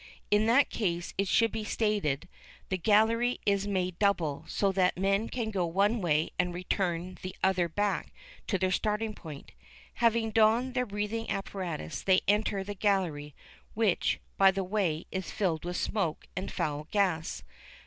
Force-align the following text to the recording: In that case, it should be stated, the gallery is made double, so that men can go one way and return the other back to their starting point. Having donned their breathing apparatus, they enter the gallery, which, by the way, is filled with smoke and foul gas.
In 0.31 0.47
that 0.47 0.71
case, 0.71 1.13
it 1.19 1.27
should 1.27 1.51
be 1.51 1.63
stated, 1.63 2.27
the 2.69 2.77
gallery 2.79 3.39
is 3.45 3.67
made 3.67 3.99
double, 3.99 4.45
so 4.47 4.71
that 4.71 4.97
men 4.97 5.29
can 5.29 5.51
go 5.51 5.63
one 5.67 6.01
way 6.01 6.31
and 6.39 6.55
return 6.55 7.19
the 7.21 7.35
other 7.43 7.69
back 7.69 8.11
to 8.47 8.57
their 8.57 8.71
starting 8.71 9.13
point. 9.13 9.51
Having 10.01 10.31
donned 10.31 10.73
their 10.73 10.87
breathing 10.87 11.29
apparatus, 11.29 12.01
they 12.01 12.21
enter 12.27 12.63
the 12.63 12.73
gallery, 12.73 13.35
which, 13.75 14.19
by 14.37 14.49
the 14.49 14.63
way, 14.63 15.05
is 15.11 15.29
filled 15.29 15.65
with 15.65 15.77
smoke 15.77 16.25
and 16.35 16.51
foul 16.51 16.87
gas. 16.89 17.43